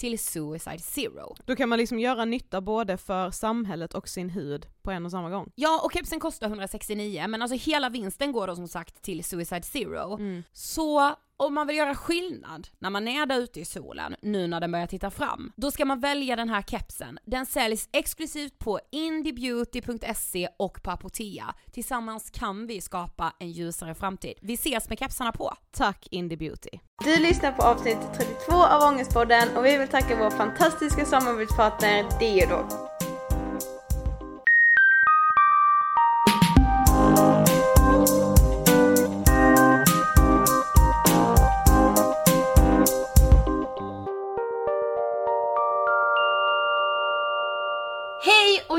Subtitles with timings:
[0.00, 1.36] till Suicide Zero.
[1.44, 5.10] Då kan man liksom göra nytta både för samhället och sin hud på en och
[5.10, 5.52] samma gång.
[5.54, 9.62] Ja, och kepsen kostar 169 men alltså hela vinsten går då som sagt till Suicide
[9.62, 10.14] Zero.
[10.14, 10.42] Mm.
[10.52, 14.60] Så om man vill göra skillnad när man är där ute i solen, nu när
[14.60, 17.18] den börjar titta fram, då ska man välja den här kepsen.
[17.26, 21.54] Den säljs exklusivt på indiebeauty.se och på Apotea.
[21.72, 24.34] Tillsammans kan vi skapa en ljusare framtid.
[24.40, 25.54] Vi ses med kepsarna på.
[25.70, 26.70] Tack Indie Beauty.
[27.04, 32.99] Du lyssnar på avsnitt 32 av Ångestpodden och vi vill tacka vår fantastiska samarbetspartner Deodor.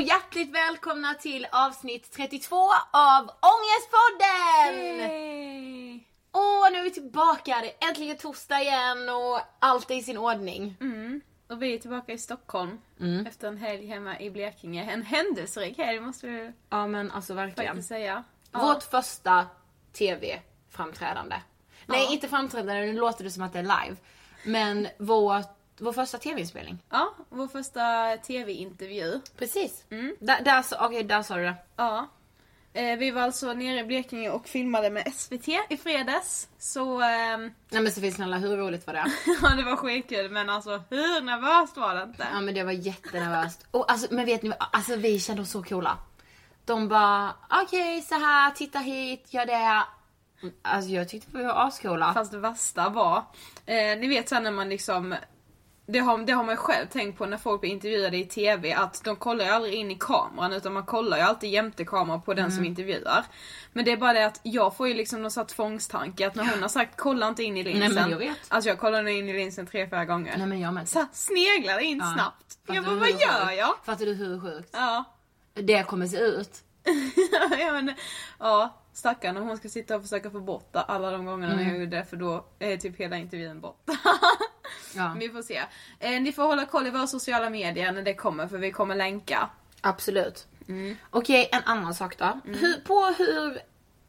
[0.02, 2.56] Och hjärtligt välkomna till avsnitt 32
[2.90, 5.00] av Ångestpodden!
[5.10, 6.00] Yay.
[6.32, 10.18] Åh, nu är vi tillbaka, det är äntligen torsdag igen och allt är i sin
[10.18, 10.76] ordning.
[10.80, 11.20] Mm.
[11.48, 13.26] Och vi är tillbaka i Stockholm Mm.
[13.26, 14.90] efter en helg hemma i Blekinge.
[14.92, 17.82] En händelserik helg måste vi Ja men alltså verkligen.
[17.82, 18.24] säga.
[18.52, 18.58] Ja.
[18.62, 19.46] Vårt första
[19.92, 21.36] TV-framträdande.
[21.86, 22.12] Nej, Ja.
[22.12, 23.96] inte framträdande, nu låter det som att det är live.
[24.44, 25.42] Men vår,
[25.82, 26.78] vår första TV-inspelning.
[26.90, 29.20] Ja, vår första tv-intervju.
[29.38, 29.84] Precis.
[29.90, 30.16] Mm.
[30.20, 31.54] Där, där, okej, där sa du det.
[31.76, 32.08] Ja.
[32.74, 36.48] Eh, vi var alltså nere i Blekinge och filmade med SVT i fredags.
[36.58, 37.40] Så ehm,
[37.70, 39.04] Nej men Sofie snälla, hur roligt var det?
[39.42, 42.26] ja, det var skitkul men alltså hur nervöst var det inte?
[42.32, 43.66] Ja men det var jättenervöst.
[43.70, 45.98] Och alltså, men vet ni alltså vi kände oss så coola.
[46.64, 49.82] De bara, okej så här, titta hit, gör det.
[50.62, 52.14] Alltså jag tyckte vi var ascoola.
[52.14, 53.16] Fast det värsta var,
[53.66, 55.14] eh, ni vet sen när man liksom
[55.86, 58.72] det har, det har man ju själv tänkt på när folk blir intervjuade i TV
[58.72, 62.22] att de kollar ju aldrig in i kameran utan man kollar ju alltid jämte kameran
[62.22, 62.56] på den Mm.
[62.56, 63.24] som intervjuar.
[63.72, 66.44] Men det är bara det att jag får ju liksom någon sån tvångstanke att när
[66.50, 67.94] hon har sagt kolla inte in i linsen.
[67.94, 68.36] men jag vet.
[68.48, 70.36] Alltså jag kollar in i linsen tre, fyra gånger.
[70.38, 70.88] Nej men jag med.
[70.88, 72.12] Så sneglar in Ja.
[72.14, 72.58] snabbt.
[72.66, 73.58] Fattar jag bara, vad gör sjukt?
[73.58, 73.74] jag?
[73.84, 75.04] Fattar du hur sjukt Ja.
[75.54, 76.50] det kommer se ut?
[77.60, 77.94] ja, men,
[78.38, 81.68] ja, stackarn om hon ska sitta och försöka få bort alla de gångerna Mm.
[81.68, 83.80] jag gjorde det för då är typ hela intervjun bort.
[84.96, 85.16] Ja.
[85.18, 85.62] Vi får se.
[86.00, 88.94] Eh, ni får hålla koll i våra sociala medier när det kommer för vi kommer
[88.94, 89.48] länka.
[89.80, 90.46] Absolut.
[91.10, 92.40] Okej, en annan sak då.
[92.44, 93.58] Hur, på hur...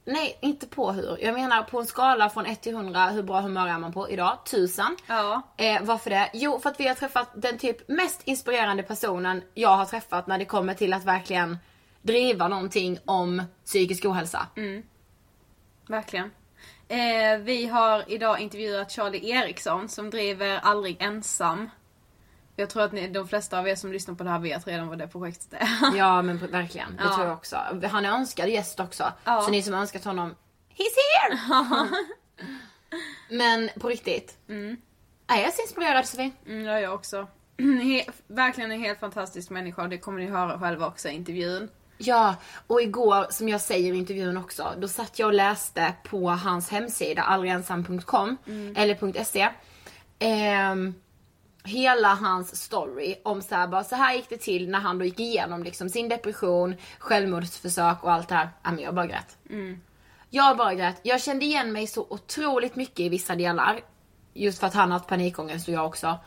[0.05, 1.17] Nej, inte på hur.
[1.23, 4.09] Jag menar på en skala från 1 till 100, hur bra humör är man på
[4.09, 4.37] idag?
[4.45, 4.85] 1000.
[5.07, 5.41] Ja.
[5.57, 6.29] Eh, varför det?
[6.33, 10.37] Jo, för att vi har träffat den typ mest inspirerande personen jag har träffat när
[10.37, 11.57] det kommer till att verkligen
[12.03, 14.47] driva någonting om psykisk ohälsa.
[15.87, 16.31] Verkligen.
[16.87, 21.69] Eh, vi har idag intervjuat Charlie Eriksson som driver Aldrig Ensam.
[22.55, 24.87] Jag tror att ni, de flesta av er som lyssnar på det här vet redan
[24.87, 25.67] vad det projektet är.
[25.97, 27.13] Ja men verkligen, det Ja.
[27.15, 27.57] tror jag också.
[27.91, 29.11] Han är önskad gäst också.
[29.25, 29.41] Ja.
[29.41, 30.35] Så ni som önskat honom,
[30.77, 30.95] he's
[31.29, 31.87] here!
[33.29, 34.37] men på riktigt.
[35.27, 36.31] Är jag så inspirerad Sofie?
[36.47, 37.27] Mm, ja, jag också.
[37.57, 41.69] He- verkligen en helt fantastisk människa och det kommer ni höra själva också i intervjun.
[42.05, 42.35] Ja,
[42.67, 46.69] och igår som jag säger i intervjun också, då satt jag och läste på hans
[46.69, 48.37] hemsida aldrigensam.com
[48.75, 49.49] eller .se.
[50.19, 50.93] Ehm,
[51.63, 55.05] hela hans story om så här, bara, så här gick det till när han då
[55.05, 58.49] gick igenom liksom sin depression, självmordsförsök och allt det här.
[58.63, 59.37] Ja, men jag bara grät.
[60.29, 60.99] Jag bara grät.
[61.03, 63.79] Jag kände igen mig så otroligt mycket i vissa delar.
[64.33, 66.19] Just för att han har haft panikångest och jag också.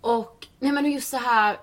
[0.00, 1.56] Och nej men just så här,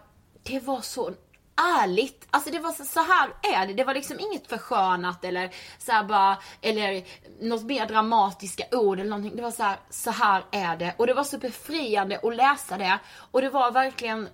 [0.44, 1.12] det var så
[1.58, 2.28] ärligt.
[2.30, 3.74] Alltså det var så, så här är det.
[3.74, 7.04] Det var liksom inget förskönat eller så här bara, eller
[7.42, 9.36] något mer dramatiska ord eller någonting.
[9.36, 10.94] Det var så här, så här är det.
[10.98, 13.00] Och det var så befriande att läsa det.
[13.32, 14.30] Och det var verkligen,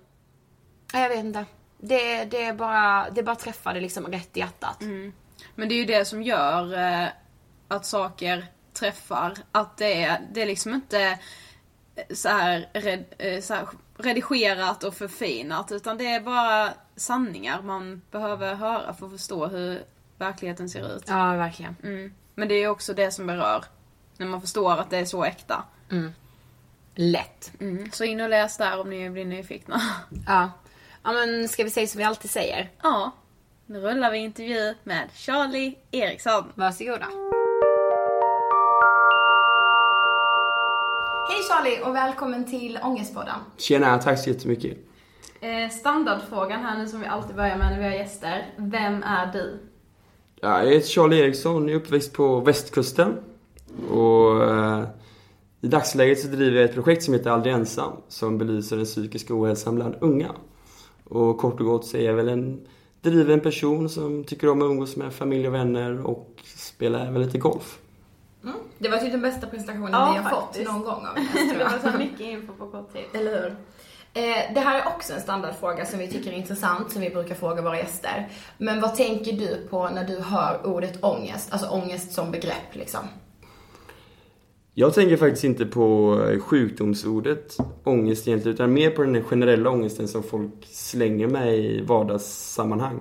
[0.92, 1.44] jag vet inte.
[1.78, 4.80] Det, det bara, det bara träffade liksom rätt i hjärtat.
[4.80, 5.12] Mm.
[5.54, 7.08] Men det är ju det som gör eh,
[7.68, 9.34] att saker träffar.
[9.52, 11.18] Att det är, det är liksom inte
[12.10, 15.72] så här, red, eh, så här redigerat och förfinat.
[15.72, 19.82] Utan det är bara sanningar man behöver höra för att förstå hur
[20.18, 21.04] verkligheten ser ut.
[21.06, 21.76] Ja, verkligen.
[21.82, 22.14] Mm.
[22.34, 23.64] Men det är ju också det som berör.
[24.16, 25.64] När man förstår att det är så äkta.
[26.94, 27.52] Lätt.
[27.60, 27.90] Mm.
[27.92, 29.80] Så in och läs där om ni blir nyfikna.
[30.26, 30.50] Ja.
[31.02, 32.70] Ja men ska vi säga som vi alltid säger?
[32.82, 33.12] ja,
[33.66, 36.52] nu rullar vi intervju med Charlie Eriksson.
[36.54, 37.06] Varsågoda.
[41.28, 43.34] Hej Charlie och välkommen till Ångestpodden.
[43.56, 44.78] Tjena, tack så jättemycket.
[45.40, 48.46] Eh, standardfrågan här nu som vi alltid börjar med när vi har gäster.
[48.56, 49.58] Vem är du?
[50.40, 53.14] Ja, jag heter Charlie Eriksson, jag är uppväxt på västkusten.
[53.90, 54.84] Och eh,
[55.60, 59.34] i dagsläget så driver jag ett projekt som heter Aldrig ensam, som belyser den psykiska
[59.34, 60.30] ohälsan bland unga.
[61.04, 62.66] Och kort och gott så är jag väl en
[63.00, 67.38] driven person som tycker om att umgås med familj och vänner och spela även lite
[67.38, 67.78] golf.
[68.78, 70.66] Det var typ den bästa presentationen Ja, vi har faktiskt.
[70.66, 71.14] fått någon gång av
[71.58, 73.04] Det var så mycket info på kort tid.
[73.14, 73.56] Eller hur?
[74.16, 77.34] Eh, det här är också en standardfråga som vi tycker är intressant, som vi brukar
[77.34, 78.28] fråga våra gäster.
[78.58, 81.52] Men vad tänker du på när du hör ordet ångest?
[81.52, 83.00] Alltså ångest som begrepp liksom.
[84.74, 90.08] Jag tänker faktiskt inte på eh, sjukdomsordet ångest egentligen, utan mer på den generella ångesten
[90.08, 93.00] som folk slänger med i vardagssammanhang.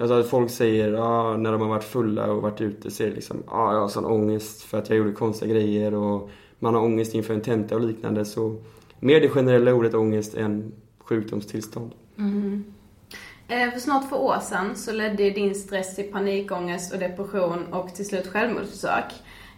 [0.00, 3.42] Alltså att folk säger, ja, när de har varit fulla och varit ute det liksom,
[3.46, 7.14] ja, jag har sån ångest för att jag gjorde konstiga grejer och man har ångest
[7.14, 8.24] inför en tenta och liknande.
[8.24, 8.56] Så
[9.00, 11.90] mer det generella ordet ångest än sjukdomstillstånd.
[13.48, 17.94] Eh, för snart två år sedan så ledde din stress till panikångest och depression och
[17.94, 19.04] till slut självmordsförsök.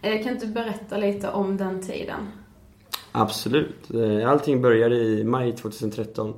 [0.02, 2.28] Eh, kan inte du berätta lite om den tiden?
[3.12, 3.90] Absolut.
[3.94, 6.34] Eh, Allting började i maj 2013.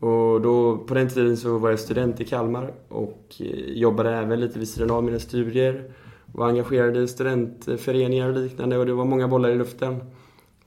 [0.00, 4.40] Och då, på den tiden så var jag student i Kalmar och eh, jobbade även
[4.40, 5.90] lite vid sidan av mina studier.
[6.26, 10.00] Var engagerad i studentföreningar och liknande och det var många bollar i luften.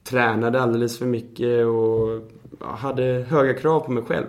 [0.03, 2.21] Tränade alldeles för mycket och
[2.59, 4.25] hade höga krav på mig själv.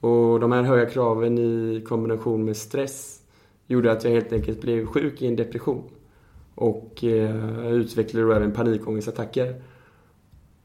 [0.00, 3.20] Och de här höga kraven i kombination med stress
[3.66, 5.82] gjorde att jag helt enkelt blev sjuk i en depression.
[6.54, 9.62] Och eh, utvecklade då även panikångestattacker.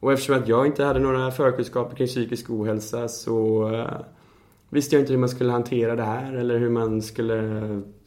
[0.02, 4.00] Och eftersom att jag inte hade några förkunskaper kring psykisk ohälsa så eh,
[4.68, 7.60] visste jag inte hur man skulle hantera det här eller hur man skulle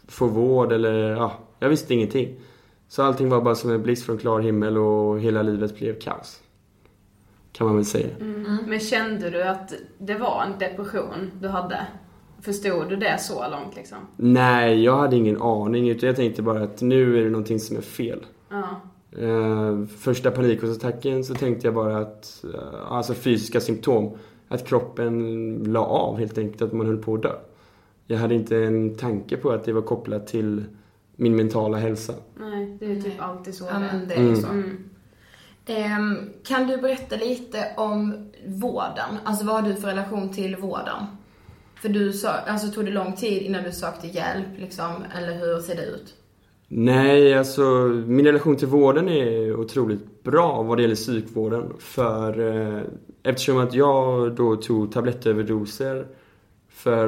[0.08, 2.40] få vård eller ja, jag visste ingenting.
[2.88, 6.42] Så allting var bara som en blixt från klar himmel och hela livet blev kaos.
[7.52, 8.08] Kan man väl säga.
[8.68, 11.88] Men kände du att det var en depression du hade?
[12.42, 13.98] Förstod du det så långt liksom?
[14.16, 17.78] Nej, jag hade ingen aning utan jag tänkte bara att nu är det någonting som
[17.78, 18.26] är fel.
[18.50, 18.82] Ja.
[19.22, 24.18] Eh, första panikångestattacken så tänkte jag bara att, eh, alltså fysiska symptom,
[24.48, 27.34] att kroppen la av helt enkelt, att man höll på att dö.
[28.08, 30.64] Jag hade inte en tanke på att det var kopplat till
[31.16, 32.14] min mentala hälsa.
[32.40, 34.36] Nej, det är typ alltid så Ja, men det är Mm.
[34.36, 34.48] så.
[34.48, 34.90] Mm.
[35.66, 39.18] Ehm, kan du berätta lite om vården?
[39.24, 41.06] Alltså vad har du för relation till vården?
[41.82, 45.60] För du sa, alltså tog det lång tid innan du sökte hjälp liksom, eller hur
[45.60, 46.14] ser det ut?
[46.68, 47.64] Nej, alltså
[48.08, 51.74] min relation till vården är otroligt bra vad det gäller psykvården.
[51.80, 52.82] För eh,
[53.24, 56.08] eftersom att jag då tog tablettöverdoser
[56.70, 57.08] för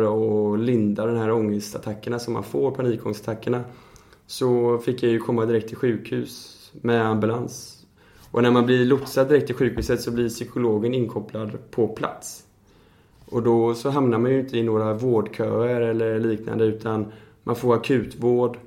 [0.53, 3.63] att linda den här ångestattackerna som man får, panikångestattackerna.
[4.27, 7.85] Så fick jag ju komma direkt till sjukhus med ambulans.
[8.31, 12.43] Och när man blir lotsad direkt till sjukhuset så blir psykologen inkopplad på plats.
[13.25, 17.05] Och då så hamnar man ju inte i några vårdköer eller liknande utan
[17.43, 18.57] man får akutvård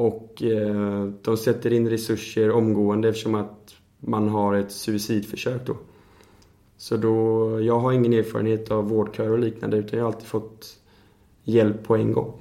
[0.00, 5.76] och eh, de sätter in resurser omgående eftersom att man har ett suicidförsök då.
[6.76, 10.66] Så då, jag har ingen erfarenhet av vårdköer och liknande utan jag har alltid fått
[11.44, 12.32] hjälp på en gång.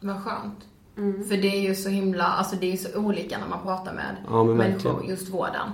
[0.00, 0.58] Vad skönt.
[0.96, 1.24] Mm.
[1.24, 3.94] För det är ju så himla, alltså det är ju så olika när man pratar
[3.94, 5.10] med Ja, men människor, verkligen.
[5.10, 5.70] just vården.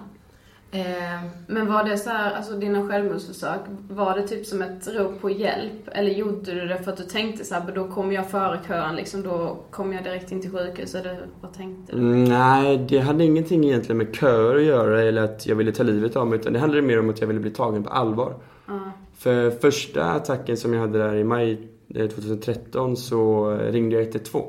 [0.75, 5.21] Ehm, Men var det så här, alltså dina självmordsförsök, var det typ som ett rop
[5.21, 5.89] på hjälp?
[5.93, 8.59] Eller gjorde du det för att du tänkte så här, "Men då kommer jag före
[8.69, 11.99] kön liksom, då kommer jag direkt in till sjukhus, eller vad tänkte du?
[11.99, 15.83] Mm, Nej, det hade ingenting egentligen med köer att göra eller att jag ville ta
[15.83, 18.35] livet av mig utan det handlade mer om att jag ville bli tagen på allvar.
[18.67, 18.81] Ja.
[19.19, 24.03] För första attacken som jag hade där i maj eh, 2013 så eh, ringde jag
[24.05, 24.45] 112.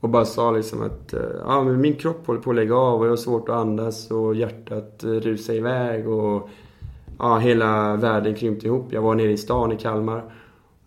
[0.00, 3.00] Och bara sa liksom att eh, ja, men min kropp håller på att lägga av
[3.00, 6.48] och jag har svårt att andas och hjärtat eh, rusar iväg och
[7.18, 8.92] ja, hela världen krympte ihop.
[8.92, 10.32] Jag var nere i stan i Kalmar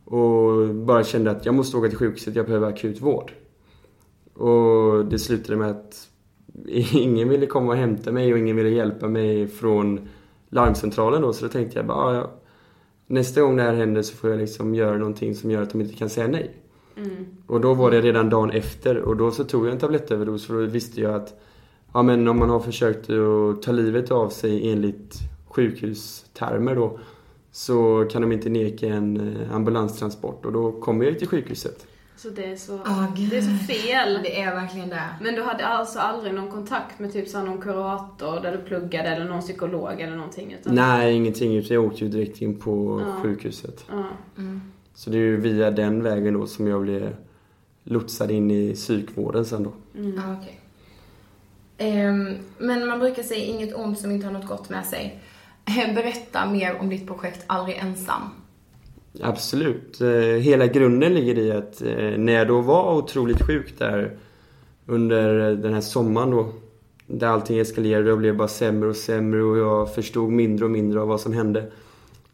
[0.05, 3.31] och bara kände att jag måste åka till sjukhuset, jag behöver akut vård.
[4.33, 6.07] Och det slutade med att
[6.93, 10.09] ingen ville komma och hämta mig och ingen ville hjälpa mig från
[10.49, 12.31] larmcentralen då så då tänkte jag bara, ja,
[13.07, 15.81] nästa gång det här händer så får jag liksom göra någonting som gör att de
[15.81, 16.58] inte kan säga nej.
[16.99, 17.25] Mm.
[17.47, 20.53] Och då var det redan dagen efter och då så tog jag en tablettöverdos för
[20.53, 21.41] då visste jag att
[21.93, 25.15] ja men om man har försökt att ta livet av sig enligt
[25.47, 26.99] sjukhustermer då
[27.51, 31.85] så kan de inte neka en eh, ambulanstransport och då kommer jag till sjukhuset.
[32.17, 32.79] Så det är så,
[33.15, 33.29] gud.
[33.29, 34.19] det är så fel.
[34.23, 35.03] det är verkligen det.
[35.21, 39.09] Men du hade alltså aldrig någon kontakt med typ så någon kurator där du pluggade
[39.09, 40.55] eller någon psykolog eller någonting?
[40.59, 40.75] Utan...
[40.75, 43.23] Nej, ingenting jag åkte ju direkt in på Ja.
[43.23, 43.85] sjukhuset.
[43.89, 44.03] Ja.
[44.99, 47.15] Så det är ju via den vägen då som jag blev
[47.83, 49.71] lotsad in i psykvården sen då.
[49.93, 50.59] Ja, okej.
[51.77, 55.19] Ehm, men man brukar säga inget ont som inte har något gott med sig.
[55.65, 58.21] Eh, Berätta mer om ditt projekt Aldrig ensam.
[59.21, 60.01] Absolut.
[60.01, 64.17] Eh, Hela grunden ligger i att eh, när jag då var otroligt sjuk där
[64.85, 66.53] under den här sommaren då
[67.07, 71.01] där allting eskalerade och blev bara sämre och sämre och jag förstod mindre och mindre
[71.01, 71.71] av vad som hände.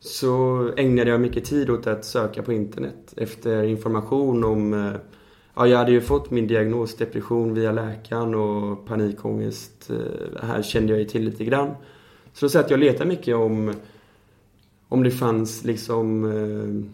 [0.05, 4.91] Så ägnade jag mycket tid åt att söka på internet efter information om eh,
[5.57, 9.87] Ja, jag hade ju fått min diagnos depression via läkaren och panikångest.
[10.33, 11.71] Det här kände jag ju till lite grann.
[12.33, 13.73] Så då satt jag och letade mycket om
[14.87, 16.91] om det fanns liksom eh,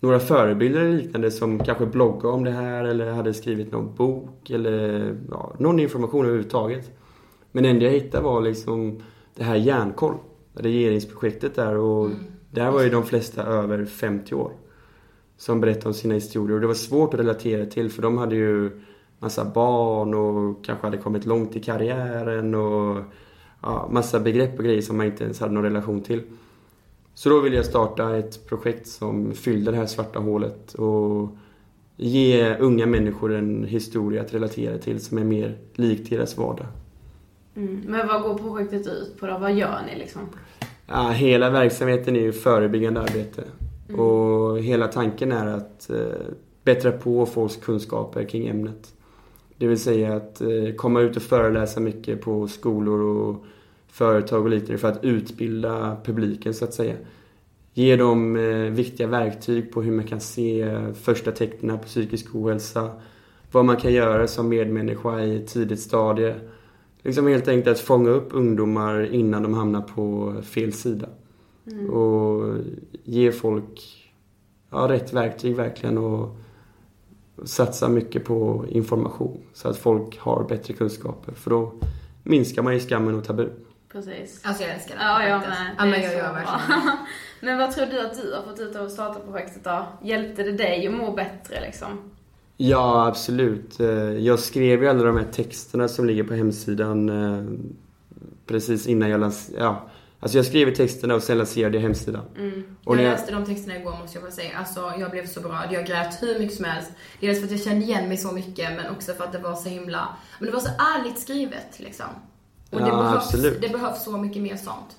[0.00, 4.50] några förebilder eller liknande som kanske bloggade om det här eller hade skrivit någon bok
[4.50, 6.90] eller ja, någon information överhuvudtaget.
[7.52, 9.02] Men det enda jag hittade var liksom
[9.34, 10.14] det här Järnkoll,
[10.54, 12.18] regeringsprojektet där och mm
[12.52, 14.52] där var ju de flesta över 50 år.
[15.36, 18.36] Som berättade om sina historier och det var svårt att relatera till för de hade
[18.36, 18.80] ju
[19.18, 23.02] massa barn och kanske hade kommit långt i karriären och
[23.62, 26.22] ja, massa begrepp och grejer som man inte ens hade någon relation till.
[27.14, 31.36] Så då ville jag starta ett projekt som fyllde det här svarta hålet och
[31.96, 36.66] ge unga människor en historia att relatera till som är mer lik deras vardag.
[37.54, 37.84] Mm.
[37.88, 39.38] Men vad går projektet ut på då?
[39.38, 40.20] Vad gör ni liksom?
[40.86, 43.44] Ja, hela verksamheten är ju förebyggande arbete.
[43.92, 45.96] Och hela tanken är att eh,
[46.64, 48.94] bättra på folks kunskaper kring ämnet.
[49.56, 53.44] Det vill säga att eh, komma ut och föreläsa mycket på skolor och
[53.88, 56.94] företag och liknande för att utbilda publiken så att säga.
[57.74, 62.90] Ge dem eh, viktiga verktyg på hur man kan se första tecknen på psykisk ohälsa.
[63.52, 66.34] Vad man kan göra som medmänniska i ett tidigt stadie.
[67.02, 71.08] Liksom helt enkelt att fånga upp ungdomar innan de hamnar på fel sida.
[71.92, 72.56] Och
[73.04, 74.02] ge folk
[74.70, 76.36] ja, rätt verktyg verkligen och
[77.44, 81.32] satsa mycket på information så att folk har bättre kunskaper.
[81.32, 81.72] För då
[82.22, 83.48] minskar man ju skammen och tabu.
[83.92, 84.40] Precis.
[84.44, 85.74] Alltså jag älskar det Ja, jag med.
[85.78, 86.96] Ja, Det men jag gör verkligen.
[87.40, 89.86] Men vad tror du att du har fått ut av att starta projektet då?
[90.02, 91.88] Hjälpte det dig att må bättre liksom?
[92.64, 93.80] Ja, absolut.
[93.80, 93.88] Eh,
[94.18, 97.44] jag skrev ju alla de här texterna som ligger på hemsidan eh,
[98.46, 99.64] precis innan jag lanserade.
[99.64, 99.88] Ja,
[100.20, 102.24] alltså jag skrev texterna och sen lanserade jag hemsidan.
[102.38, 102.64] Mm.
[102.84, 104.50] Och jag läste de texterna igår måste jag bara säga.
[104.58, 105.68] Alltså jag blev så berörd.
[105.70, 106.90] Jag grät hur mycket som helst.
[107.20, 109.54] Dels för att jag kände igen mig så mycket men också för att det var
[109.54, 112.06] så himla, men det var så ärligt skrivet liksom.
[112.70, 113.62] Och ja, det, behövs, absolut.
[113.62, 114.96] det behövs så mycket mer sånt.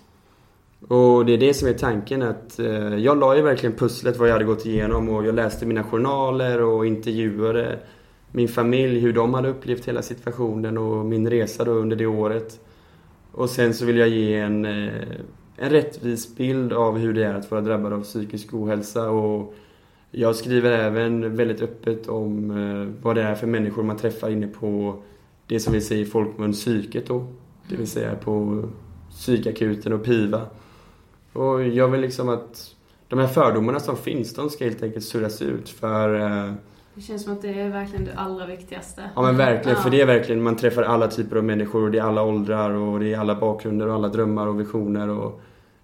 [0.87, 4.27] Och det är det som är tanken att eh, jag la ju verkligen pusslet vad
[4.27, 7.79] jag hade gått igenom och jag läste mina journaler och intervjuade
[8.31, 12.59] min familj, hur de hade upplevt hela situationen och min resa då under det året.
[13.31, 14.93] Och sen så vill jag ge en, eh,
[15.57, 19.55] en rättvis bild av hur det är att vara drabbad av psykisk ohälsa och
[20.11, 24.47] jag skriver även väldigt öppet om eh, vad det är för människor man träffar inne
[24.47, 24.95] på
[25.47, 27.27] det som vi säger i folkmun psyket då.
[27.69, 28.63] Det vill säga på
[29.09, 30.41] psykakuten och PIVA.
[31.33, 32.75] Och jag vill liksom att
[33.07, 36.53] de här fördomarna som finns, de ska helt enkelt suddas ut för eh,
[36.95, 39.09] det känns som att det är verkligen det allra viktigaste.
[39.15, 39.83] Ja men verkligen, ja.
[39.83, 42.71] för det är verkligen, man träffar alla typer av människor och det är alla åldrar
[42.71, 45.41] och det är alla bakgrunder och alla drömmar och visioner och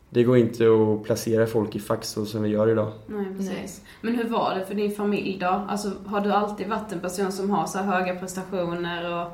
[0.09, 2.91] det går inte att placera folk i fack så som vi gör idag.
[3.07, 3.81] Nej, precis.
[4.01, 5.65] Men hur var det för din familj då?
[5.69, 9.31] Alltså, har du alltid varit en person som har så höga prestationer och...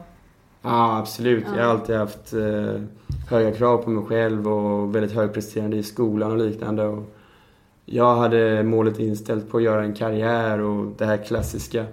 [0.66, 1.44] Ja, absolut.
[1.48, 1.56] Ja.
[1.56, 2.82] Jag har alltid haft eh,
[3.30, 6.86] höga krav på mig själv och väldigt högpresterande i skolan och liknande.
[6.86, 7.04] Och
[7.86, 11.86] jag hade målet inställt på att göra en karriär och det här klassiska.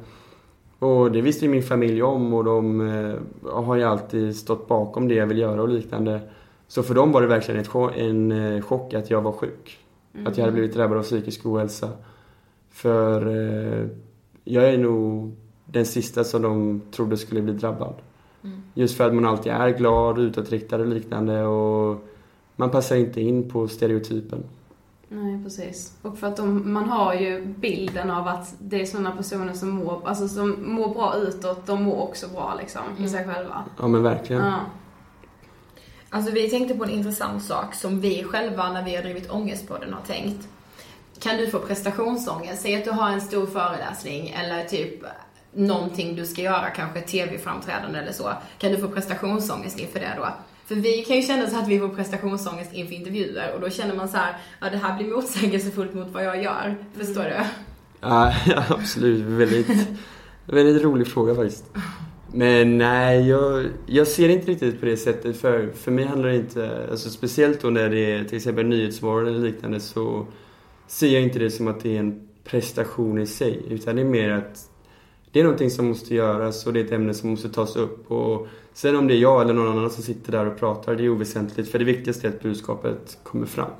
[0.78, 3.14] Och det visste ju min familj om och de eh,
[3.52, 6.20] har ju alltid stått bakom det jag vill göra och liknande.
[6.68, 9.78] Så för dem var det verkligen ett, en eh, chock att jag var sjuk.
[10.14, 10.26] Mm.
[10.26, 11.88] Att jag hade blivit drabbad av psykisk ohälsa.
[12.70, 13.86] För eh,
[14.44, 17.94] jag är nog den sista som de trodde skulle bli drabbad.
[18.44, 18.62] Mm.
[18.74, 22.08] Just för att man alltid är glad, utåtriktad och liknande och
[22.56, 24.44] man passar inte in på stereotypen.
[25.08, 25.92] Nej, precis.
[26.02, 29.70] Och för att de, man har ju bilden av att det är sådana personer som
[29.70, 33.04] mår, alltså som mår bra utåt, de mår också bra liksom, mm.
[33.04, 33.64] i sig själva.
[33.78, 34.42] Ja, men verkligen.
[34.42, 34.58] Ja.
[36.10, 39.92] Alltså vi tänkte på en intressant sak som vi själva, när vi har drivit Ångestpodden,
[39.92, 40.48] har tänkt.
[41.18, 42.62] Kan du få prestationsångest?
[42.62, 45.04] Säg att du har en stor föreläsning eller typ
[45.54, 48.32] någonting du ska göra, kanske ett tv-framträdande eller så.
[48.58, 50.28] Kan du få prestationsångest inför det då?
[50.66, 53.94] För vi kan ju känna så att vi får prestationsångest inför intervjuer och då känner
[53.94, 56.76] man så här, ja det här blir motsägelsefullt mot vad jag gör.
[56.96, 57.36] Förstår du?
[58.00, 58.34] Ja,
[58.68, 59.22] absolut.
[59.22, 59.88] Väldigt,
[60.46, 61.64] väldigt rolig fråga faktiskt.
[62.34, 65.36] Men nej, jag, jag ser inte riktigt på det sättet.
[65.36, 69.28] För, för mig handlar det inte, alltså speciellt då när det är till exempel Nyhetsmorgon
[69.28, 70.26] eller liknande så
[70.86, 73.62] ser jag inte det som att det är en prestation i sig.
[73.68, 74.68] Utan det är mer att
[75.32, 78.10] det är någonting som måste göras och det är ett ämne som måste tas upp.
[78.10, 81.04] Och sen om det är jag eller någon annan som sitter där och pratar, det
[81.04, 81.70] är oväsentligt.
[81.70, 83.70] För det viktigaste är att budskapet kommer fram.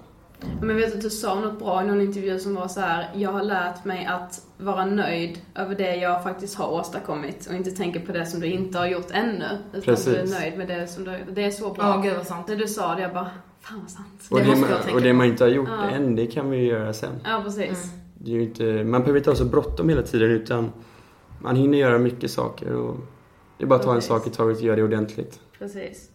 [0.60, 3.10] Men jag vet att du sa något bra i någon intervju som var så här:
[3.14, 7.70] jag har lärt mig att vara nöjd över det jag faktiskt har åstadkommit och inte
[7.70, 9.44] tänka på det som du inte har gjort ännu.
[9.72, 10.14] Utan Precis.
[10.14, 11.84] du är nöjd med det som du Det är så bra.
[11.84, 12.46] Ja, gud vad sant.
[12.46, 14.28] Det du sa, det jag bara, fan vad sant.
[14.30, 15.90] Och det, det man, och det man inte har gjort ja.
[15.90, 17.12] än, det kan vi ju göra sen.
[17.24, 17.84] Ja, precis.
[17.84, 17.98] Mm.
[18.14, 20.72] Det är ju inte, man behöver inte ha så bråttom hela tiden utan
[21.42, 22.96] man hinner göra mycket saker och
[23.58, 25.40] det är bara att ta en sak i taget och göra det ordentligt.
[25.58, 26.08] Precis.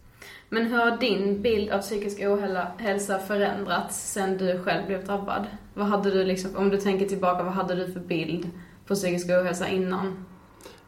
[0.50, 5.46] Men hur har din bild av psykisk ohälsa förändrats sen du själv blev drabbad?
[5.74, 8.50] Vad hade du liksom, om du tänker tillbaka, vad hade du för bild
[8.86, 10.26] på psykisk ohälsa innan?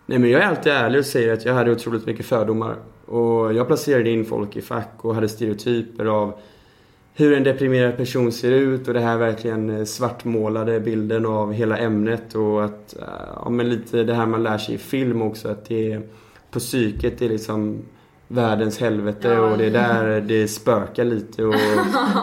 [0.06, 2.76] Nej men jag är alltid ärlig och säger att jag hade otroligt mycket fördomar.
[3.06, 6.40] Och jag placerade in folk i fack och hade stereotyper av
[7.20, 11.78] hur en deprimerad person ser ut och det här verkligen eh, svartmålade bilden av hela
[11.78, 13.04] ämnet och att, eh,
[13.36, 16.02] ja men lite det här man lär sig i film också att det är
[16.52, 17.82] på psyket det är liksom
[18.28, 19.40] världens helvete ja.
[19.40, 21.56] och det är där det spökar lite och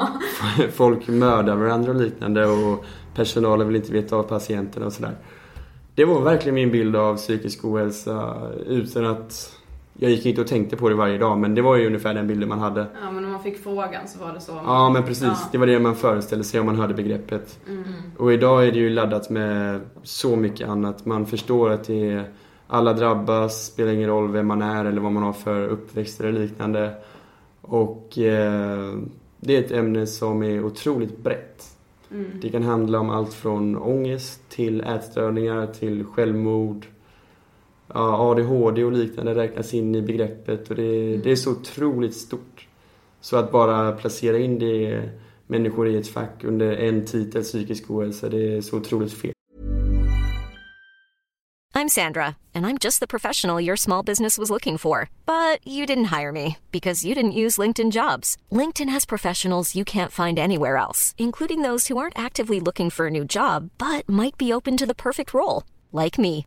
[0.73, 5.17] folk mördar varandra och liknande och personalen vill inte veta av patienterna och sådär.
[5.95, 9.57] Det var verkligen min bild av psykisk ohälsa utan att
[9.99, 12.27] jag gick inte och tänkte på det varje dag men det var ju ungefär den
[12.27, 12.87] bilden man hade.
[13.03, 14.53] Ja men om man fick frågan så var det så.
[14.53, 15.25] Ja men precis.
[15.25, 15.49] Ja.
[15.53, 17.59] Det var det man föreställde sig om man hörde begreppet.
[17.69, 17.85] Mm.
[18.19, 21.07] Och idag är det ju laddat med så mycket annat.
[21.07, 22.31] Man förstår att det är
[22.67, 26.33] alla drabbas, spelar ingen roll vem man är eller vad man har för uppväxt eller
[26.33, 26.95] liknande.
[27.61, 28.95] Och eh,
[29.41, 31.77] det är ett ämne som är otroligt brett.
[32.11, 32.31] Mm.
[32.43, 36.87] Det kan handla om allt från ångest till ätstörningar till självmord
[37.95, 41.23] ja, ADHD och liknande räknas in i begreppet och det, mm.
[41.23, 42.69] det är så otroligt stort.
[43.21, 45.09] Så att bara placera in det
[45.47, 49.33] människor i ett fack under en titel psykisk ohälsa, det är så otroligt fel.
[51.77, 55.11] I'm Sandra and I'm just the professional your small business was looking for.
[55.27, 58.39] But you didn't hire me because you didn't use LinkedIn jobs.
[58.51, 63.09] LinkedIn has professionals you can't find anywhere else, including those who aren't actively looking for
[63.09, 66.47] a new job but might be open to the perfect role, like me.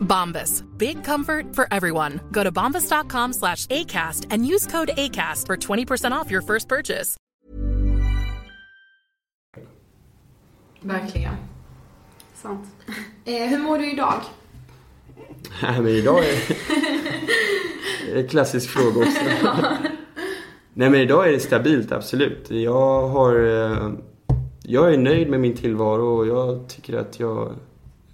[0.00, 0.62] Bombas.
[0.78, 2.20] Big comfort for everyone.
[2.32, 7.16] Go to bombas.com slash ACAST and use code ACAST for 20% off your first purchase.
[10.82, 11.34] Verkligen.
[12.34, 12.66] Sant.
[13.24, 14.14] Eh, hur mår du idag?
[15.62, 16.54] Nej, men idag är
[18.14, 19.20] det en klassisk fråga också.
[20.74, 22.50] Nej, men idag är det stabilt, absolut.
[22.50, 23.34] Jag har...
[23.34, 23.90] eh,
[24.62, 27.52] Jag är nöjd med min tillvaro och jag tycker att jag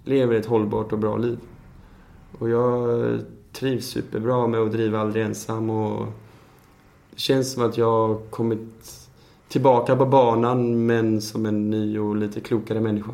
[0.03, 1.37] lever ett hållbart och bra liv.
[2.39, 3.19] Och jag
[3.51, 6.05] trivs superbra med att driva Aldrig Ensam och
[7.11, 8.93] det känns som att jag har kommit
[9.47, 13.11] tillbaka på banan men som en ny och lite klokare människa.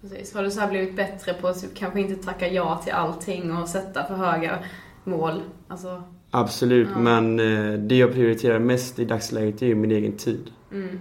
[0.00, 0.34] Precis.
[0.34, 3.52] Har du så här blivit bättre på att typ kanske inte tacka ja till allting
[3.56, 4.58] och sätta för höga
[5.04, 5.42] mål?
[5.68, 6.98] Alltså, Absolut, Ja.
[7.00, 10.50] men eh, det jag prioriterar mest i dagsläget är ju min egen tid.
[10.72, 10.98] mm.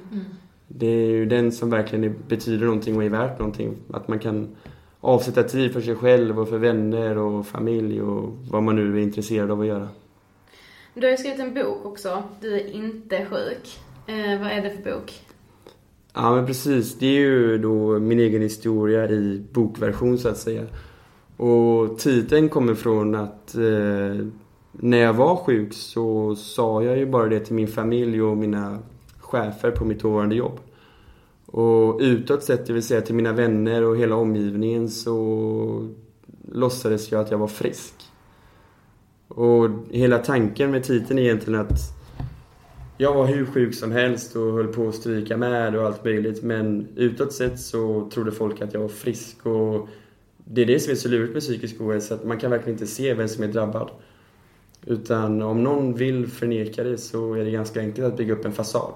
[0.68, 3.76] Det är ju den som verkligen betyder någonting och är värt någonting.
[3.94, 4.56] Att man kan
[5.02, 9.04] avsätta tid för sig själv och för vänner och familj och vad man nu är
[9.04, 9.88] intresserad av att göra.
[10.94, 13.80] Du har ju skrivit en bok också, Du är inte sjuk.
[14.08, 15.14] Eh, vad är det för bok?
[16.14, 20.66] Ja men precis, det är ju då min egen historia i bokversion så att säga.
[21.38, 24.26] Och titeln kommer från att eh,
[24.72, 28.80] när jag var sjuk så sa jag ju bara det till min familj och mina
[29.20, 30.60] chefer på mitt dåvarande jobb.
[31.52, 35.90] Och utåt sett, det vill säga till mina vänner och hela omgivningen så
[36.52, 37.94] låtsades jag att jag var frisk.
[39.28, 41.80] Och hela tanken med titeln är egentligen att
[42.98, 46.44] jag var hur sjuk som helst och höll på att stryka med och allt möjligt
[46.44, 49.88] men utåt sett så trodde folk att jag var frisk och
[50.46, 52.88] det är det som är så lurigt med psykisk ohälsa, att man kan verkligen inte
[52.88, 53.90] se vem som är drabbad.
[54.86, 58.52] Utan om någon vill förneka det så är det ganska enkelt att bygga upp en
[58.52, 58.94] fasad.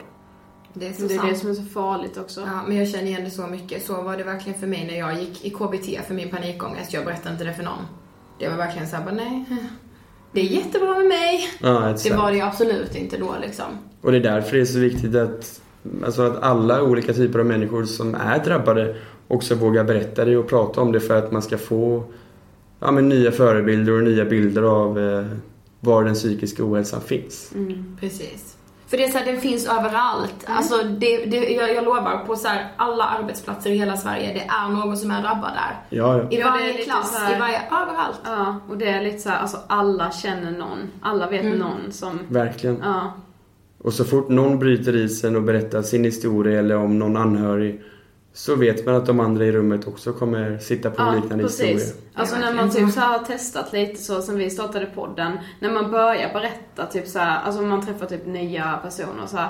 [0.77, 1.29] Det är så Det är sant.
[1.29, 2.41] det som är så farligt också.
[2.41, 3.85] Ja, men jag känner igen det så mycket.
[3.85, 6.93] Så var det verkligen för mig när jag gick i KBT för min panikångest.
[6.93, 7.79] Jag berättade inte det för någon.
[8.39, 9.45] Det var verkligen såhär, bara nej.
[10.31, 11.47] Det är jättebra med mig.
[11.61, 12.15] Ja, Det exakt.
[12.15, 13.65] var det ju absolut inte då liksom.
[14.01, 15.61] Och det är därför det är så viktigt att,
[16.05, 18.95] alltså att alla olika typer av människor som är drabbade
[19.27, 22.03] också vågar berätta det och prata om det för att man ska få
[22.79, 25.25] ja, men nya förebilder och nya bilder av eh,
[25.79, 27.51] var den psykiska ohälsan finns.
[27.55, 28.57] Mm, precis.
[28.95, 30.45] För det är så här, den finns överallt.
[30.47, 34.39] Alltså det, det, jag, jag lovar, på så här, alla arbetsplatser i hela Sverige, det
[34.39, 35.97] är någon som är drabbad där.
[35.97, 36.29] Ja, ja.
[36.31, 38.19] I Ja, varje lite klass, här- i varje, överallt.
[38.25, 40.79] Ja, och det är lite så här, alltså alla känner någon.
[41.01, 41.57] Alla vet Mm.
[41.57, 42.19] någon som...
[42.29, 42.79] Verkligen.
[42.83, 43.13] Ja.
[43.83, 47.81] Och så fort någon bryter isen och berättar sin historia eller om någon anhörig
[48.35, 51.79] så vet man att de andra i rummet också kommer sitta på en liknande historia.
[52.13, 55.71] Alltså Ja, när man typ så har testat lite så sen vi startade podden, när
[55.71, 59.49] man börjar berätta typ så här, alltså man träffar typ nya personer så här,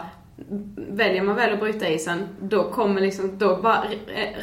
[0.89, 3.83] väljer man väl att bryta isen, då kommer liksom, då bara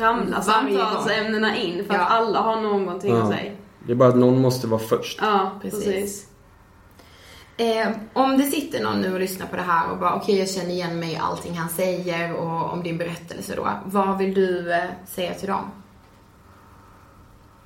[0.01, 2.01] ramlar samtalsämnena in för Ja.
[2.01, 3.23] att alla har någonting Ja.
[3.23, 3.53] att säga.
[3.87, 5.19] Det är bara att någon måste vara först.
[5.23, 5.85] Ja, Precis.
[5.85, 6.27] precis.
[7.63, 10.49] Eh, om det sitter någon nu och lyssnar på det här och bara okej jag
[10.49, 13.69] känner igen mig i allting han säger och om din berättelse då.
[13.85, 15.71] Vad vill du eh, säga till dem?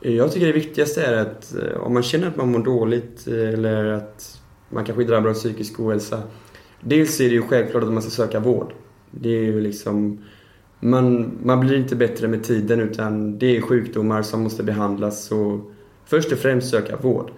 [0.00, 3.48] Jag tycker det viktigaste är att eh, om man känner att man mår dåligt eh,
[3.48, 6.22] eller att man kanske drabbas av psykisk ohälsa.
[6.80, 8.72] Dels är det ju självklart att man ska söka vård.
[9.10, 10.24] Det är ju liksom
[10.80, 15.60] man, man blir inte bättre med tiden utan det är sjukdomar som måste behandlas så
[16.04, 17.30] först och främst söka vård.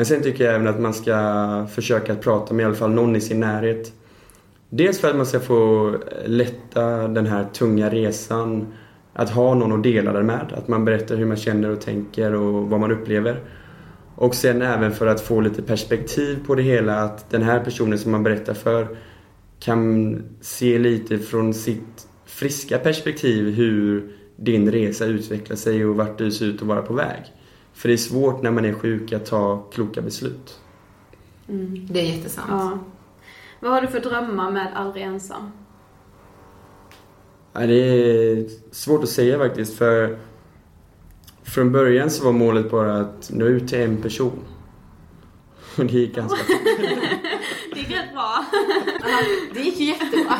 [0.00, 2.90] Men sen tycker jag även att man ska försöka att prata med i alla fall
[2.90, 3.92] någon i sin närhet.
[4.70, 8.66] Dels för att man ska få lätta den här tunga resan
[9.12, 10.52] att ha någon att dela den med.
[10.56, 13.40] Att man berättar hur man känner och tänker och vad man upplever.
[14.14, 17.98] Och sen även för att få lite perspektiv på det hela att den här personen
[17.98, 18.88] som man berättar för
[19.58, 26.30] kan se lite från sitt friska perspektiv hur din resa utvecklar sig och vart du
[26.30, 27.34] ser ut att vara på väg.
[27.80, 30.60] För det är svårt när man är sjuk att ta kloka beslut.
[31.48, 31.86] Mm.
[31.90, 32.46] Det är jättesant.
[32.50, 32.78] Ja.
[33.60, 35.50] Vad har du för drömmar med Aldrig ensam?
[37.52, 40.18] Ja, det är svårt att säga faktiskt för
[41.42, 44.44] från början så var målet bara att nå ut till en person.
[45.78, 46.38] Och det gick ganska
[47.74, 48.44] Det gick rätt bra.
[49.54, 50.38] det gick ju jättebra.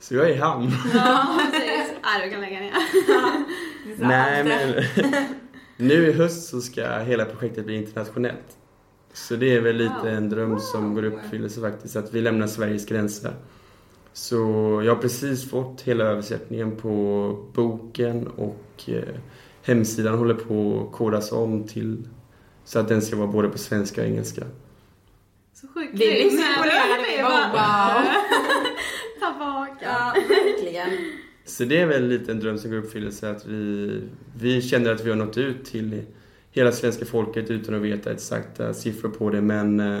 [0.00, 0.70] Så jag är i hamn.
[0.94, 1.92] Ja, precis.
[2.02, 2.72] Nej, du kan lägga ner.
[3.98, 4.84] Nej men
[5.82, 8.58] nu i höst så ska hela projektet bli internationellt.
[9.12, 12.46] Så det är väl lite en dröm som går i uppfyllelse faktiskt, att vi lämnar
[12.46, 13.32] Sveriges gränser.
[14.12, 14.36] Så
[14.84, 19.14] jag har precis fått hela översättningen på boken och eh,
[19.62, 22.08] hemsidan håller på att kodas om till
[22.64, 24.44] så att den ska vara både på svenska och engelska.
[25.54, 26.30] Så sjukt Vi.
[26.30, 28.04] Vi bara wow.
[29.30, 29.76] Tillbaka.
[29.80, 30.90] Ja, verkligen.
[31.52, 34.00] Så det är väl lite en dröm som går i uppfyllelse att vi,
[34.36, 36.02] vi känner att vi har nått ut till
[36.50, 40.00] hela svenska folket utan att veta exakta siffror på det men eh,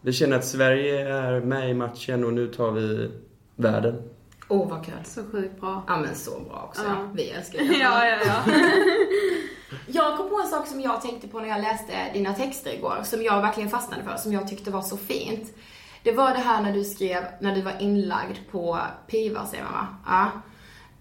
[0.00, 3.10] vi känner att Sverige är med i matchen och nu tar vi
[3.56, 4.02] världen.
[4.48, 4.94] Åh, oh, vad kul.
[5.04, 5.84] Så sjukt bra.
[5.86, 6.82] Ja, men så bra också.
[6.84, 7.10] Ja.
[7.14, 7.78] Vi älskar det.
[7.78, 8.52] Ja, ja, ja.
[9.86, 13.00] Jag kom på en sak som jag tänkte på när jag läste dina texter igår,
[13.04, 15.54] som jag verkligen fastnade för, som jag tyckte var så fint.
[16.02, 19.72] Det var det här när du skrev, när du var inlagd på PIVA, säger man
[19.72, 19.86] va?
[20.06, 20.30] Ja.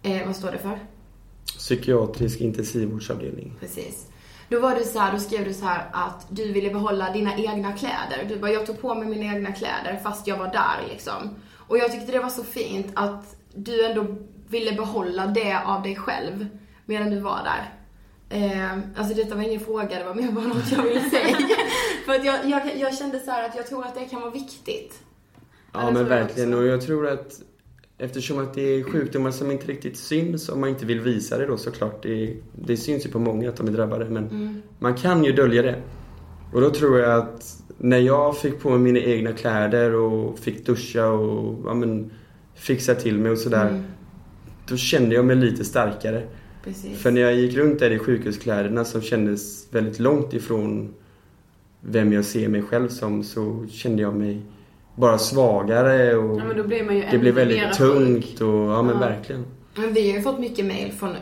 [0.08, 0.80] Eh, vad står det för?
[1.58, 3.54] Psykiatrisk intensivvårdsavdelning.
[3.60, 4.08] Precis.
[4.50, 7.38] Då var det så här, då skrev du så här att du ville behålla dina
[7.38, 8.26] egna kläder.
[8.30, 11.36] Du bara, jag tog på mig mina egna kläder fast jag var där liksom.
[11.54, 14.06] Och jag tyckte det var så fint att du ändå
[14.48, 16.48] ville behålla det av dig själv
[16.86, 17.74] medan du var där.
[18.30, 21.38] Eh, alltså detta var ingen fråga, det var mer bara något jag ville säga.
[22.06, 24.32] För att jag, jag, jag kände så här att jag tror att det kan vara
[24.32, 25.00] viktigt.
[25.74, 27.42] Ja men verkligen och jag tror att
[27.98, 31.46] eftersom att det är sjukdomar som inte riktigt syns om man inte vill visa det
[31.46, 32.04] då såklart.
[32.04, 34.62] Det, det syns ju på många att de är drabbade men Mm.
[34.80, 35.82] man kan ju dölja det.
[36.54, 40.66] Och då tror jag att när jag fick på mig mina egna kläder och fick
[40.66, 42.12] duscha och ja, men,
[42.56, 43.70] fixa till mig och sådär.
[43.70, 43.84] Mm.
[44.68, 46.24] Då kände jag mig lite starkare.
[46.64, 46.98] Precis.
[46.98, 50.94] För när jag gick runt där i sjukhuskläderna som kändes väldigt långt ifrån
[51.82, 54.42] vem jag ser mig själv som så kände jag mig
[54.98, 58.82] bara svagare och Ja, men då blir man ju det mer väldigt tungt och ja
[58.82, 59.00] men Ja.
[59.00, 59.46] verkligen.
[59.76, 61.16] Men vi har ju fått mycket mail från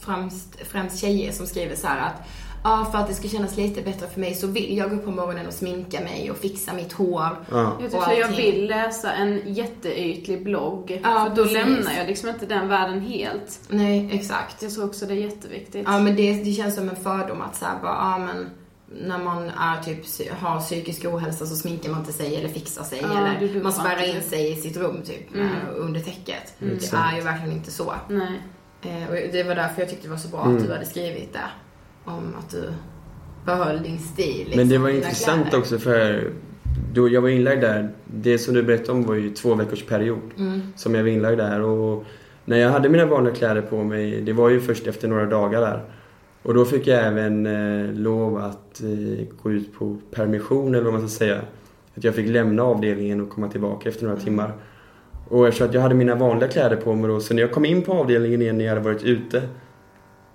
[0.00, 2.28] främst, främst tjejer som skriver så här att
[2.64, 5.04] Ja, för att det ska kännas lite bättre för mig så vill jag gå upp
[5.04, 7.28] på morgonen och sminka mig och fixa mitt hår.
[7.50, 7.72] Ja.
[7.80, 11.00] Jag, tycker jag vill läsa en jätteytlig blogg.
[11.04, 11.52] Ja, för då precis.
[11.52, 13.60] lämnar jag liksom inte den världen helt.
[13.68, 14.62] Nej, exakt.
[14.62, 15.82] Jag tror också det är jätteviktigt.
[15.86, 18.46] Ja, men det, det känns som en fördom att såhär bara, ja men
[18.92, 22.98] när man är typ, har psykisk ohälsa så sminkar man inte sig eller fixar sig
[23.02, 25.46] Ja, du eller man spärrar in sig i sitt rum typ Mm.
[25.46, 26.54] med, under täcket.
[26.62, 26.78] Mm.
[26.78, 27.94] Det är ju verkligen inte så.
[28.08, 28.40] Nej.
[28.82, 30.56] Eh, och det var därför jag tyckte det var så bra Mm.
[30.56, 31.40] att du hade skrivit det.
[32.04, 32.72] Om att du
[33.46, 34.36] behöll din stil.
[34.38, 35.58] Liksom, Men det var intressant kläder.
[35.58, 36.30] också för
[36.92, 40.20] då jag var inlagd där, det som du berättade om var ju två veckors period
[40.38, 40.62] Mm.
[40.76, 42.04] som jag var inlagd där och
[42.44, 45.60] när jag hade mina vanliga kläder på mig, det var ju först efter några dagar
[45.60, 45.84] där.
[46.48, 50.92] Och då fick jag även eh, lov att eh, gå ut på permission eller vad
[50.92, 51.40] man ska säga.
[51.94, 54.52] Att jag fick lämna avdelningen och komma tillbaka efter några timmar.
[55.28, 57.64] Och eftersom att jag hade mina vanliga kläder på mig då, så när jag kom
[57.64, 59.42] in på avdelningen igen när jag hade varit ute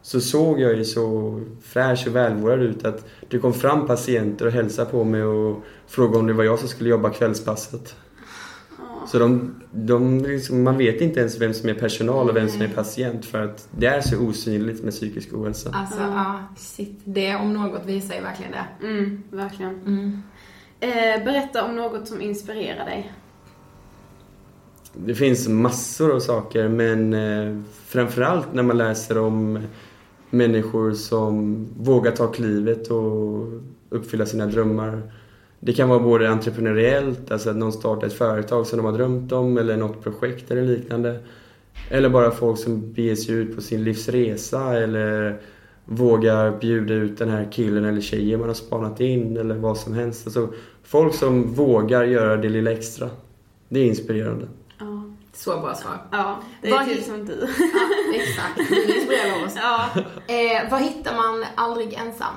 [0.01, 4.51] så såg jag ju så fräsch och välvårdad ut att det kom fram patienter och
[4.51, 7.95] hälsade på mig och frågade om det var jag som skulle jobba kvällspasset.
[9.13, 12.61] Så de, de liksom, man vet inte ens vem som är personal och vem som
[12.61, 15.69] är patient för att det är så osynligt med psykisk ohälsa.
[15.73, 16.99] Alltså, ja, shit.
[17.03, 18.87] Det om något visar ju verkligen det.
[18.87, 19.81] Mm, verkligen.
[19.85, 20.21] Mm.
[20.79, 23.13] Eh, berätta om något som inspirerar dig.
[24.93, 29.59] Det finns massor av saker men eh, framförallt när man läser om
[30.29, 33.47] människor som vågar ta klivet och
[33.89, 35.01] uppfylla sina drömmar.
[35.65, 39.31] Det kan vara både entreprenöriellt, alltså att någon startar ett företag som de har drömt
[39.31, 41.19] om eller något projekt eller liknande.
[41.89, 45.39] Eller bara folk som beger sig ut på sin livsresa eller
[45.85, 49.93] vågar bjuda ut den här killen eller tjejen man har spanat in eller vad som
[49.93, 50.27] helst.
[50.27, 50.49] Alltså,
[50.83, 53.09] folk som vågar göra det lilla extra.
[53.69, 54.47] Det är inspirerande.
[54.79, 55.03] Ja.
[55.33, 55.97] Så bra svar.
[56.11, 57.33] Ja, det är hi- som du.
[57.41, 58.69] Ja, exakt.
[58.69, 59.53] Du inspirerar oss.
[59.55, 59.89] Ja.
[60.33, 62.33] Eh, vad hittar man aldrig ensam?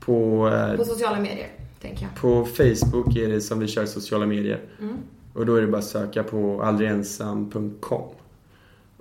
[0.00, 1.48] På, eh, På sociala medier,
[1.80, 2.14] tänker jag.
[2.20, 4.60] på Facebook är det som vi kör sociala medier.
[4.80, 4.96] Mm.
[5.34, 8.08] Och då är det bara att söka på aldrigensam.com.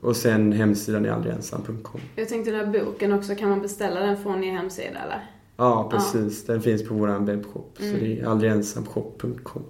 [0.02, 2.02] Och sen hemsidan är aldrigensam.com.
[2.16, 5.32] Jag tänkte den här boken också, kan man beställa den från er hemsida eller?
[5.58, 6.46] Ja, precis.
[6.46, 7.72] Den finns på vår webbshop.
[7.78, 8.00] Så Mm.
[8.00, 9.64] det är aldrigensamshop.com.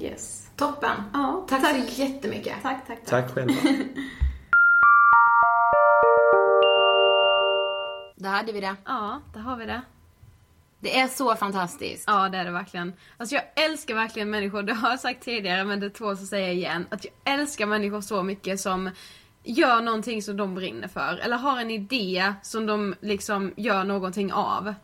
[0.00, 0.50] Yes.
[0.56, 0.90] Toppen.
[1.12, 2.52] Ja, Tack, så jättemycket.
[2.62, 3.54] Tack, tack, Tack själva.
[8.16, 8.76] Där hade vi det.
[8.84, 9.82] Ja, där har vi det.
[10.86, 12.04] Det är så fantastiskt.
[12.06, 12.92] Ja, det är det verkligen.
[13.16, 16.52] Alltså jag älskar verkligen människor, det har jag sagt tidigare men det tål att säga
[16.52, 16.86] igen.
[16.90, 18.90] Att jag älskar människor så mycket som
[19.44, 21.16] gör någonting som de brinner för.
[21.24, 24.74] Eller har en idé som de liksom gör någonting av.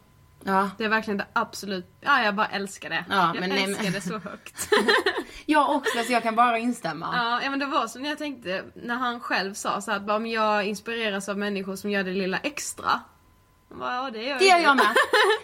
[0.44, 0.70] Ja.
[0.78, 3.04] Det är verkligen det absolut, ja jag bara älskar det.
[3.10, 4.68] Ja, jag men nej, älskar men- det så högt.
[5.46, 7.10] Jag också, så jag kan bara instämma.
[7.16, 10.18] Ja, ja men det var som jag tänkte när han själv sa så att bara,
[10.18, 13.00] men jag inspireras av människor som gör det lilla extra.
[13.78, 14.94] Bara, ja, det gör Det gör jag med.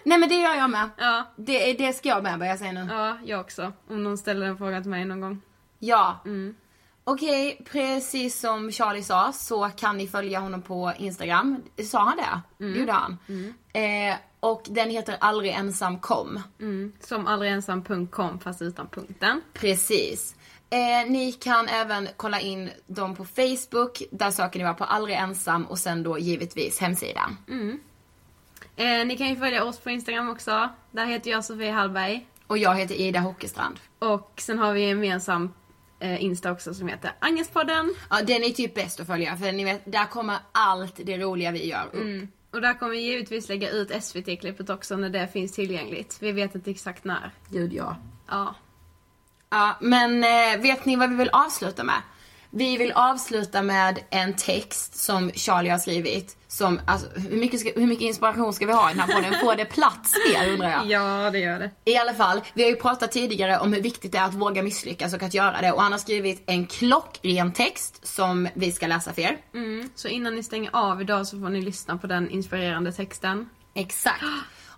[0.05, 0.91] Nej men det gör jag med.
[0.97, 1.25] Ja.
[1.37, 2.87] Det, det ska jag med börja säga nu.
[2.91, 3.73] Ja, jag också.
[3.89, 5.41] Om någon ställer den frågan till mig någon gång.
[5.79, 6.23] Ja.
[6.25, 6.55] Mm.
[7.05, 11.63] Okej, precis som Charlie sa så kan ni följa honom på Instagram.
[11.85, 12.65] Sa han det?
[12.65, 12.73] Mm.
[12.73, 13.19] Det gjorde han.
[13.73, 16.41] Eh, och den heter aldrig ensam kom.
[16.61, 16.93] Mm.
[17.01, 19.41] Som aldrigensam.com fast utan punkten.
[19.53, 20.35] Precis.
[20.71, 24.03] Eh, ni kan även kolla in dem på Facebook.
[24.11, 27.37] Där söker ni bara på aldrig ensam och sen då givetvis hemsidan.
[27.49, 27.81] Mm.
[28.79, 30.69] Eh, ni kan ju följa oss på Instagram också.
[30.91, 32.27] Där heter jag Sofie Hallberg.
[32.47, 33.81] Och jag heter Ida Hockestrand.
[33.99, 35.53] Och sen har vi en gemensam
[36.01, 37.95] eh, Insta också som heter Angespodden.
[38.11, 41.51] Ja, den är typ bäst att följa för ni vet, där kommer allt det roliga
[41.51, 41.95] vi gör upp.
[41.95, 42.29] Mm.
[42.51, 46.17] Och där kommer vi givetvis lägga ut SVT-klippet också när det finns tillgängligt.
[46.21, 47.31] Vi vet inte exakt när.
[47.49, 47.97] Gud ja.
[48.29, 48.55] Ja.
[49.51, 52.03] Ja, men eh, vet ni vad vi vill avsluta med?
[52.51, 56.38] Vi vill avsluta med en text som Charlie har skrivit.
[56.51, 59.41] Som, alltså, hur, mycket ska, hur mycket inspiration ska vi ha i den här podden?
[59.41, 60.87] Får det plats mer undrar jag?
[60.87, 61.71] Ja, det gör det.
[61.85, 64.63] I alla fall, vi har ju pratat tidigare om hur viktigt det är att våga
[64.63, 65.73] misslyckas och att göra det.
[65.73, 69.39] Och han har skrivit en klockren text som vi ska läsa för er.
[69.55, 69.91] Mm.
[69.95, 73.49] Så innan ni stänger av idag så får ni lyssna på den inspirerande texten.
[73.75, 74.25] Exakt.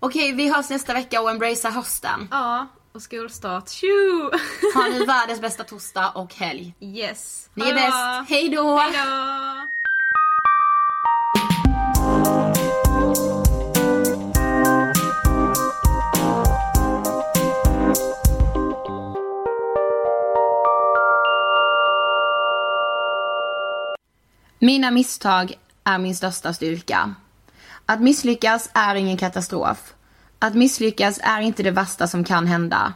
[0.01, 2.29] Okej, vi hörs nästa vecka och embracea hösten.
[2.31, 3.69] Ja, och skolstart.
[3.69, 4.31] Tjo!
[4.75, 6.75] Ha nu världens bästa torsdag och helg.
[6.81, 7.51] Yes.
[7.55, 8.31] Ni är bäst.
[8.31, 8.83] Hej då!
[24.63, 27.15] Mina misstag är min största styrka.
[27.87, 29.95] Att misslyckas är ingen katastrof.
[30.39, 32.93] Att misslyckas är inte det värsta som kan hända.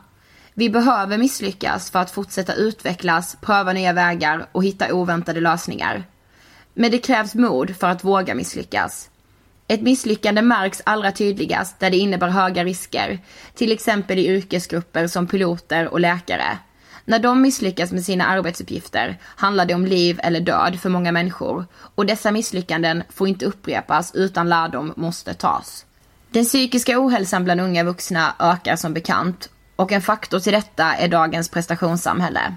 [0.54, 6.04] Vi behöver misslyckas för att fortsätta utvecklas, pröva nya vägar och hitta oväntade lösningar.
[6.74, 9.10] Men det krävs mod för att våga misslyckas.
[9.68, 13.18] Ett misslyckande märks allra tydligast där det innebär höga risker,
[13.54, 16.58] till exempel i yrkesgrupper som piloter och läkare.
[17.04, 21.66] När de misslyckas med sina arbetsuppgifter handlar det om liv eller död för många människor
[21.94, 25.86] och dessa misslyckanden får inte upprepas utan lärdom måste tas.
[26.30, 31.08] Den psykiska ohälsan bland unga vuxna ökar som bekant och en faktor till detta är
[31.08, 32.56] dagens prestationssamhälle.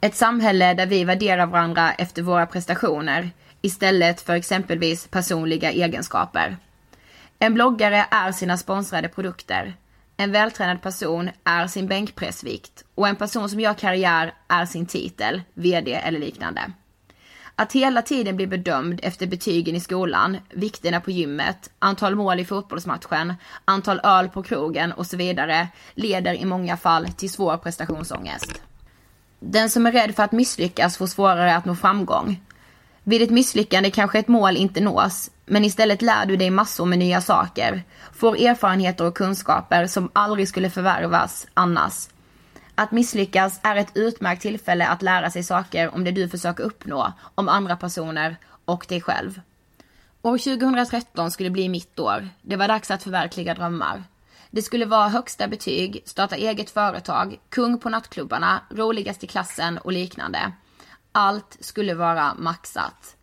[0.00, 3.30] Ett samhälle där vi värderar varandra efter våra prestationer
[3.62, 6.56] istället för exempelvis personliga egenskaper.
[7.38, 9.74] En bloggare är sina sponsrade produkter.
[10.16, 15.42] En vältränad person är sin bänkpressvikt och en person som gör karriär är sin titel,
[15.54, 16.72] VD eller liknande.
[17.54, 22.44] Att hela tiden bli bedömd efter betygen i skolan, vikterna på gymmet, antal mål i
[22.44, 28.62] fotbollsmatchen, antal öl på krogen och så vidare leder i många fall till svår prestationsångest.
[29.40, 32.40] Den som är rädd för att misslyckas får svårare att nå framgång.
[33.02, 36.98] Vid ett misslyckande kanske ett mål inte nås, men istället lär du dig massor med
[36.98, 37.82] nya saker,
[38.12, 42.08] får erfarenheter och kunskaper som aldrig skulle förvärvas annars.
[42.74, 47.12] Att misslyckas är ett utmärkt tillfälle att lära sig saker om det du försöker uppnå,
[47.34, 49.40] om andra personer och dig själv.
[50.22, 52.28] År 2013 skulle bli mitt år.
[52.42, 54.04] Det var dags att förverkliga drömmar.
[54.50, 59.92] Det skulle vara högsta betyg, starta eget företag, kung på nattklubbarna, roligast i klassen och
[59.92, 60.52] liknande.
[61.12, 63.16] Allt skulle vara maxat.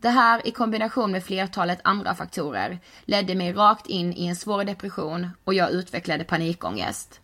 [0.00, 4.64] Det här i kombination med flertalet andra faktorer ledde mig rakt in i en svår
[4.64, 7.20] depression och jag utvecklade panikångest.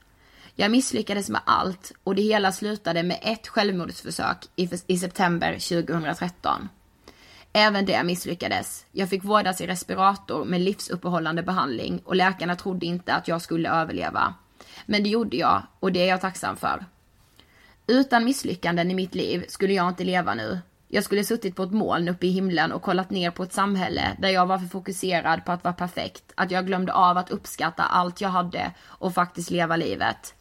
[0.54, 6.68] Jag misslyckades med allt och det hela slutade med ett självmordsförsök i, i september 2013.
[7.52, 8.86] Även det misslyckades.
[8.92, 13.70] Jag fick vårdas i respirator med livsuppehållande behandling och läkarna trodde inte att jag skulle
[13.70, 14.34] överleva.
[14.86, 16.84] Men det gjorde jag och det är jag tacksam för.
[17.86, 20.60] Utan misslyckanden i mitt liv skulle jag inte leva nu.
[20.94, 24.16] Jag skulle suttit på ett moln uppe i himlen och kollat ner på ett samhälle
[24.18, 27.82] där jag var för fokuserad på att vara perfekt, att jag glömde av att uppskatta
[27.82, 30.34] allt jag hade och faktiskt leva livet.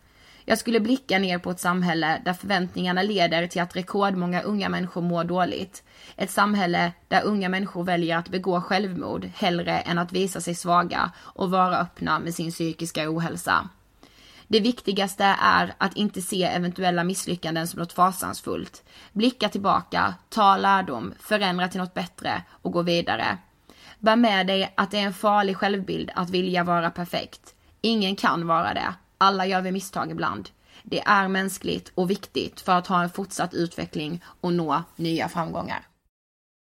[0.46, 5.02] Jag skulle blicka ner på ett samhälle där förväntningarna leder till att rekordmånga unga människor
[5.02, 5.84] mår dåligt.
[6.16, 11.12] Ett samhälle där unga människor väljer att begå självmord hellre än att visa sig svaga
[11.18, 13.70] och vara öppna med sin psykiska ohälsa.
[14.52, 18.84] Det viktigaste är att inte se eventuella misslyckanden som något fasansfullt.
[19.14, 23.38] Blicka tillbaka, ta lärdom, förändra till något bättre och gå vidare.
[24.00, 27.56] Bär med dig att det är en farlig självbild att vilja vara perfekt.
[27.82, 28.94] Ingen kan vara det.
[29.18, 30.50] Alla gör vi misstag ibland.
[30.84, 35.88] Det är mänskligt och viktigt för att ha en fortsatt utveckling och nå nya framgångar.